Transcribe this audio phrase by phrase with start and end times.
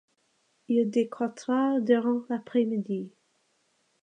[0.67, 3.11] Il décroîtra durant l'après-midi.